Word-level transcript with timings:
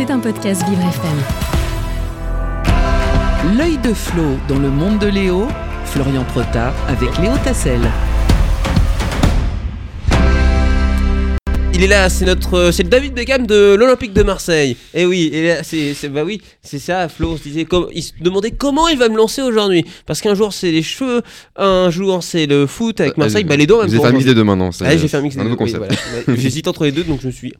C'est 0.00 0.10
un 0.10 0.18
podcast 0.18 0.62
Vivre 0.66 0.80
FM. 0.80 1.18
L'œil 3.58 3.76
de 3.86 3.92
Flo 3.92 4.38
dans 4.48 4.58
le 4.58 4.70
monde 4.70 4.98
de 4.98 5.08
Léo, 5.08 5.46
Florian 5.84 6.24
Prota 6.24 6.72
avec 6.88 7.18
Léo 7.18 7.32
Tassel. 7.44 7.82
Il 11.74 11.82
est 11.82 11.86
là, 11.86 12.08
c'est 12.08 12.24
notre, 12.24 12.70
c'est 12.70 12.82
le 12.84 12.88
David 12.88 13.12
Beckham 13.12 13.46
de 13.46 13.74
l'Olympique 13.78 14.14
de 14.14 14.22
Marseille. 14.22 14.74
Et 14.94 15.04
oui, 15.04 15.28
et 15.34 15.48
là, 15.48 15.62
c'est, 15.62 15.92
c'est- 15.92 16.08
bah 16.08 16.22
oui, 16.24 16.40
c'est 16.62 16.78
ça. 16.78 17.10
Flo, 17.10 17.32
on 17.32 17.36
se 17.36 17.42
disait, 17.42 17.66
comme, 17.66 17.88
il 17.92 18.02
se 18.02 18.12
demandait 18.22 18.52
comment 18.52 18.88
il 18.88 18.96
va 18.96 19.10
me 19.10 19.18
lancer 19.18 19.42
aujourd'hui, 19.42 19.84
parce 20.06 20.22
qu'un 20.22 20.34
jour 20.34 20.54
c'est 20.54 20.72
les 20.72 20.82
cheveux, 20.82 21.20
un 21.56 21.90
jour 21.90 22.22
c'est 22.22 22.46
le 22.46 22.66
foot 22.66 23.02
avec 23.02 23.18
Marseille, 23.18 23.44
bah 23.44 23.56
les 23.56 23.66
deux 23.66 23.74
en 23.74 23.80
même 23.80 23.88
Vous 23.88 23.92
avez 23.96 23.98
temps. 23.98 24.04
fait 24.04 24.14
un 24.14 24.16
mix 24.16 24.24
des 24.24 24.34
deux 24.34 24.44
maintenant. 24.44 24.70
Ah, 24.80 24.96
j'ai 24.96 25.08
fait 25.08 25.16
un 25.18 25.20
mix 25.20 25.36
des 25.36 25.42
deux, 25.42 25.50
nouveau 25.50 25.62
oui, 25.62 25.72
concept. 25.72 25.92
voilà. 26.08 26.24
Ouais, 26.26 26.36
J'hésite 26.40 26.68
entre 26.68 26.84
les 26.84 26.92
deux, 26.92 27.04
donc 27.04 27.20
je 27.20 27.26
me 27.26 27.32
suis. 27.32 27.52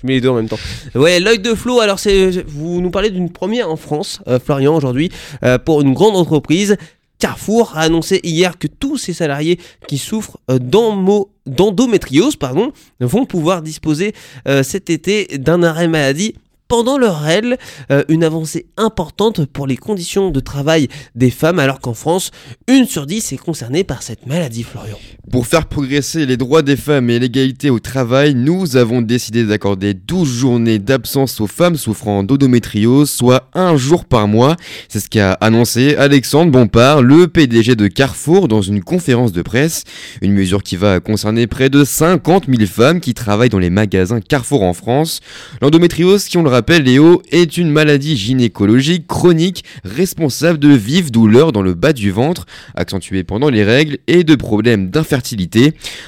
Je 0.00 0.06
mets 0.06 0.14
les 0.14 0.20
deux 0.20 0.28
en 0.28 0.34
même 0.34 0.48
temps. 0.48 0.58
Ouais, 0.94 1.20
l'œil 1.20 1.38
de 1.38 1.54
Flo. 1.54 1.80
Alors, 1.80 1.98
c'est 1.98 2.44
vous 2.46 2.80
nous 2.80 2.90
parlez 2.90 3.10
d'une 3.10 3.30
première 3.30 3.70
en 3.70 3.76
France, 3.76 4.20
euh, 4.28 4.38
Florian, 4.38 4.74
aujourd'hui, 4.74 5.10
euh, 5.44 5.58
pour 5.58 5.82
une 5.82 5.92
grande 5.92 6.16
entreprise. 6.16 6.76
Carrefour 7.18 7.72
a 7.74 7.82
annoncé 7.82 8.20
hier 8.22 8.58
que 8.58 8.66
tous 8.66 8.96
ses 8.96 9.12
salariés 9.12 9.58
qui 9.86 9.98
souffrent 9.98 10.38
euh, 10.50 10.58
d'endométriose 10.58 12.36
pardon, 12.36 12.72
vont 12.98 13.26
pouvoir 13.26 13.60
disposer 13.60 14.14
cet 14.62 14.88
été 14.88 15.26
d'un 15.36 15.62
arrêt 15.62 15.86
maladie 15.86 16.34
pendant 16.70 16.98
leurs 16.98 17.20
règles, 17.20 17.58
euh, 17.90 18.04
une 18.08 18.22
avancée 18.22 18.66
importante 18.76 19.44
pour 19.44 19.66
les 19.66 19.76
conditions 19.76 20.30
de 20.30 20.38
travail 20.38 20.86
des 21.16 21.30
femmes, 21.30 21.58
alors 21.58 21.80
qu'en 21.80 21.94
France, 21.94 22.30
une 22.68 22.86
sur 22.86 23.06
dix 23.06 23.32
est 23.32 23.36
concernée 23.36 23.82
par 23.82 24.02
cette 24.02 24.24
maladie, 24.26 24.62
Florian. 24.62 24.96
Pour 25.30 25.46
faire 25.46 25.66
progresser 25.66 26.26
les 26.26 26.36
droits 26.36 26.62
des 26.62 26.74
femmes 26.74 27.08
et 27.08 27.20
l'égalité 27.20 27.70
au 27.70 27.78
travail, 27.78 28.34
nous 28.34 28.76
avons 28.76 29.00
décidé 29.00 29.44
d'accorder 29.44 29.94
12 29.94 30.28
journées 30.28 30.80
d'absence 30.80 31.40
aux 31.40 31.46
femmes 31.46 31.76
souffrant 31.76 32.24
d'endométriose, 32.24 33.08
soit 33.08 33.48
un 33.54 33.76
jour 33.76 34.06
par 34.06 34.26
mois. 34.26 34.56
C'est 34.88 34.98
ce 34.98 35.08
qu'a 35.08 35.34
annoncé 35.34 35.94
Alexandre 35.94 36.50
Bompard, 36.50 37.02
le 37.02 37.28
PDG 37.28 37.76
de 37.76 37.86
Carrefour, 37.86 38.48
dans 38.48 38.60
une 38.60 38.82
conférence 38.82 39.30
de 39.30 39.42
presse. 39.42 39.84
Une 40.20 40.32
mesure 40.32 40.64
qui 40.64 40.74
va 40.74 40.98
concerner 40.98 41.46
près 41.46 41.70
de 41.70 41.84
50 41.84 42.46
000 42.48 42.66
femmes 42.66 42.98
qui 42.98 43.14
travaillent 43.14 43.50
dans 43.50 43.60
les 43.60 43.70
magasins 43.70 44.20
Carrefour 44.20 44.64
en 44.64 44.72
France. 44.72 45.20
L'endométriose, 45.62 46.24
qui 46.24 46.38
on 46.38 46.42
le 46.42 46.50
rappelle, 46.50 46.82
Léo, 46.82 47.22
est 47.30 47.56
une 47.56 47.70
maladie 47.70 48.16
gynécologique 48.16 49.06
chronique 49.06 49.62
responsable 49.84 50.58
de 50.58 50.70
vives 50.70 51.12
douleurs 51.12 51.52
dans 51.52 51.62
le 51.62 51.74
bas 51.74 51.92
du 51.92 52.10
ventre, 52.10 52.46
accentuées 52.74 53.22
pendant 53.22 53.48
les 53.48 53.62
règles, 53.62 53.98
et 54.08 54.24
de 54.24 54.34
problèmes 54.34 54.90
d'infertilité. 54.90 55.19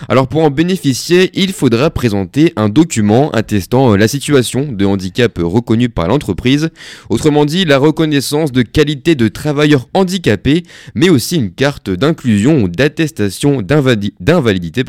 Alors 0.09 0.29
pour 0.29 0.43
en 0.43 0.51
bénéficier, 0.51 1.31
il 1.35 1.53
faudra 1.53 1.89
présenter 1.91 2.53
un 2.57 2.69
document 2.69 3.31
attestant 3.31 3.93
euh, 3.93 3.97
la 3.97 4.09
situation 4.09 4.71
de 4.71 4.85
handicap 4.85 5.39
reconnue 5.43 5.89
par 5.89 6.09
l'entreprise, 6.09 6.69
autrement 7.09 7.47
dit 7.47 7.65
la 7.65 7.79
reconnaissance 7.79 8.53
de 8.53 8.63
qualité 8.63 9.15
de 9.15 9.29
travailleur 9.29 9.89
handicapé, 9.95 10.65
mais 10.95 11.09
aussi 11.09 11.37
une 11.37 11.51
carte 11.51 11.89
d'inclusion 11.89 12.63
ou 12.63 12.69
d'attestation 12.69 13.63
d'invali- 13.63 14.13
d'invalidité 14.21 14.85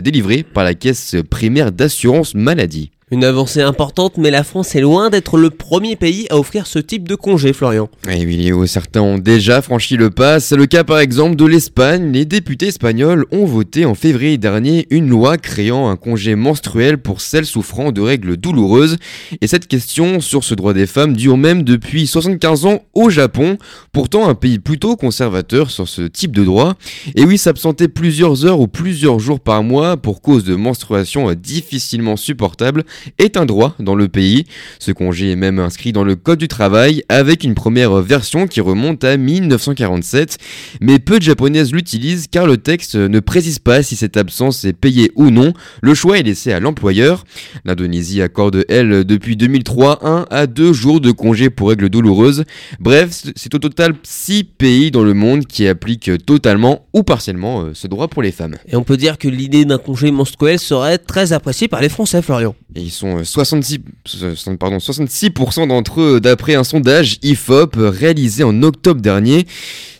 délivrée 0.00 0.44
par 0.44 0.64
la 0.64 0.74
caisse 0.74 1.16
primaire 1.28 1.72
d'assurance 1.72 2.34
maladie. 2.34 2.91
Une 3.12 3.24
avancée 3.24 3.60
importante, 3.60 4.16
mais 4.16 4.30
la 4.30 4.42
France 4.42 4.74
est 4.74 4.80
loin 4.80 5.10
d'être 5.10 5.36
le 5.36 5.50
premier 5.50 5.96
pays 5.96 6.26
à 6.30 6.38
offrir 6.38 6.66
ce 6.66 6.78
type 6.78 7.06
de 7.06 7.14
congé, 7.14 7.52
Florian. 7.52 7.90
Et 8.08 8.24
oui, 8.24 8.50
certains 8.66 9.02
ont 9.02 9.18
déjà 9.18 9.60
franchi 9.60 9.98
le 9.98 10.08
pas. 10.08 10.40
C'est 10.40 10.56
le 10.56 10.64
cas 10.64 10.82
par 10.82 10.98
exemple 10.98 11.36
de 11.36 11.44
l'Espagne. 11.44 12.10
Les 12.10 12.24
députés 12.24 12.68
espagnols 12.68 13.26
ont 13.30 13.44
voté 13.44 13.84
en 13.84 13.94
février 13.94 14.38
dernier 14.38 14.86
une 14.88 15.10
loi 15.10 15.36
créant 15.36 15.90
un 15.90 15.96
congé 15.96 16.36
menstruel 16.36 16.96
pour 16.96 17.20
celles 17.20 17.44
souffrant 17.44 17.92
de 17.92 18.00
règles 18.00 18.38
douloureuses. 18.38 18.96
Et 19.42 19.46
cette 19.46 19.66
question 19.66 20.20
sur 20.20 20.42
ce 20.42 20.54
droit 20.54 20.72
des 20.72 20.86
femmes 20.86 21.14
dure 21.14 21.36
même 21.36 21.64
depuis 21.64 22.06
75 22.06 22.64
ans 22.64 22.80
au 22.94 23.10
Japon, 23.10 23.58
pourtant 23.92 24.26
un 24.26 24.34
pays 24.34 24.58
plutôt 24.58 24.96
conservateur 24.96 25.70
sur 25.70 25.86
ce 25.86 26.00
type 26.00 26.34
de 26.34 26.44
droit. 26.44 26.76
Et 27.14 27.26
oui, 27.26 27.36
s'absenter 27.36 27.88
plusieurs 27.88 28.46
heures 28.46 28.60
ou 28.60 28.68
plusieurs 28.68 29.18
jours 29.18 29.40
par 29.40 29.62
mois 29.62 29.98
pour 29.98 30.22
cause 30.22 30.44
de 30.44 30.54
menstruation 30.54 31.30
difficilement 31.34 32.16
supportable 32.16 32.84
est 33.18 33.36
un 33.36 33.46
droit 33.46 33.74
dans 33.78 33.94
le 33.94 34.08
pays. 34.08 34.46
Ce 34.78 34.92
congé 34.92 35.32
est 35.32 35.36
même 35.36 35.58
inscrit 35.58 35.92
dans 35.92 36.04
le 36.04 36.16
Code 36.16 36.38
du 36.38 36.48
travail 36.48 37.02
avec 37.08 37.44
une 37.44 37.54
première 37.54 37.94
version 38.00 38.46
qui 38.46 38.60
remonte 38.60 39.04
à 39.04 39.16
1947. 39.16 40.38
Mais 40.80 40.98
peu 40.98 41.18
de 41.18 41.24
japonaises 41.24 41.72
l'utilisent 41.72 42.26
car 42.30 42.46
le 42.46 42.56
texte 42.56 42.94
ne 42.96 43.20
précise 43.20 43.58
pas 43.58 43.82
si 43.82 43.96
cette 43.96 44.16
absence 44.16 44.64
est 44.64 44.72
payée 44.72 45.10
ou 45.16 45.30
non. 45.30 45.52
Le 45.82 45.94
choix 45.94 46.18
est 46.18 46.22
laissé 46.22 46.52
à 46.52 46.60
l'employeur. 46.60 47.24
L'Indonésie 47.64 48.22
accorde, 48.22 48.64
elle, 48.68 49.04
depuis 49.04 49.36
2003, 49.36 50.06
un 50.06 50.26
à 50.30 50.46
deux 50.46 50.72
jours 50.72 51.00
de 51.00 51.10
congé 51.10 51.50
pour 51.50 51.68
règles 51.68 51.88
douloureuses. 51.88 52.44
Bref, 52.80 53.24
c'est 53.36 53.54
au 53.54 53.58
total 53.58 53.94
six 54.02 54.44
pays 54.44 54.90
dans 54.90 55.04
le 55.04 55.14
monde 55.14 55.46
qui 55.46 55.66
appliquent 55.66 56.24
totalement 56.24 56.86
ou 56.92 57.02
partiellement 57.02 57.62
euh, 57.62 57.70
ce 57.74 57.86
droit 57.86 58.08
pour 58.08 58.22
les 58.22 58.32
femmes. 58.32 58.56
Et 58.66 58.76
on 58.76 58.84
peut 58.84 58.96
dire 58.96 59.18
que 59.18 59.28
l'idée 59.28 59.64
d'un 59.64 59.78
congé 59.78 60.10
menstruel 60.10 60.58
serait 60.58 60.98
très 60.98 61.32
appréciée 61.32 61.68
par 61.68 61.80
les 61.80 61.88
Français, 61.88 62.22
Florian. 62.22 62.54
Et 62.74 62.80
ils 62.80 62.90
sont 62.90 63.18
euh, 63.18 63.24
66, 63.24 63.80
euh, 64.22 64.34
pardon, 64.58 64.78
66% 64.78 65.68
d'entre 65.68 66.00
eux 66.00 66.20
d'après 66.20 66.54
un 66.54 66.64
sondage 66.64 67.18
IFOP 67.22 67.76
réalisé 67.76 68.44
en 68.44 68.62
octobre 68.62 69.00
dernier. 69.00 69.46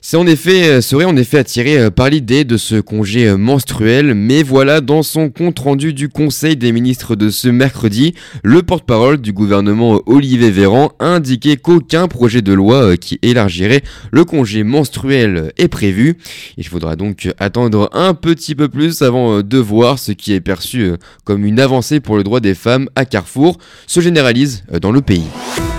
C'est 0.04 0.16
en 0.16 0.26
effet, 0.26 0.64
euh, 0.64 0.80
serait 0.80 1.04
en 1.04 1.16
effet 1.16 1.38
attiré 1.38 1.78
euh, 1.78 1.90
par 1.90 2.10
l'idée 2.10 2.42
de 2.42 2.56
ce 2.56 2.80
congé 2.80 3.28
euh, 3.28 3.36
menstruel, 3.36 4.14
mais 4.14 4.42
voilà, 4.42 4.80
dans 4.80 5.04
son 5.04 5.30
compte 5.30 5.60
rendu 5.60 5.94
du 5.94 6.08
Conseil 6.08 6.56
des 6.56 6.72
ministres 6.72 7.14
de 7.14 7.30
ce 7.30 7.46
mercredi, 7.46 8.12
le 8.42 8.64
porte-parole 8.64 9.18
du 9.18 9.32
gouvernement 9.32 10.02
Olivier 10.06 10.50
Véran 10.50 10.90
a 10.98 11.06
indiqué 11.06 11.56
qu'aucun 11.56 12.08
projet 12.08 12.42
de 12.42 12.52
loi 12.52 12.96
qui 12.96 13.20
élargirait 13.22 13.82
le 14.10 14.24
congé 14.24 14.64
menstruel 14.64 15.52
est 15.56 15.68
prévu. 15.68 16.18
Il 16.56 16.66
faudra 16.66 16.96
donc 16.96 17.32
attendre 17.38 17.88
un 17.92 18.14
petit 18.14 18.56
peu 18.56 18.68
plus 18.68 19.02
avant 19.02 19.40
de 19.40 19.58
voir 19.58 20.00
ce 20.00 20.10
qui 20.10 20.32
est 20.32 20.40
perçu 20.40 20.94
comme 21.22 21.46
une 21.46 21.60
avancée 21.60 22.00
pour 22.00 22.16
le 22.16 22.24
droit 22.24 22.40
des 22.40 22.54
femmes 22.54 22.88
à 22.96 23.04
Carrefour 23.04 23.56
se 23.86 24.00
généralise 24.00 24.64
dans 24.80 24.90
le 24.90 25.00
pays. 25.00 25.28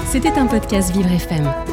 C'était 0.10 0.40
un 0.40 0.46
podcast 0.46 0.96
Vivre 0.96 1.12
FM. 1.12 1.73